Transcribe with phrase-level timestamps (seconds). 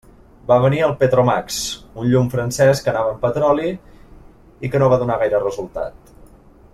[0.51, 1.57] Va venir el Petromax,
[2.03, 3.69] un llum francès que anava amb petroli
[4.69, 6.15] i que no va donar gaire resultat.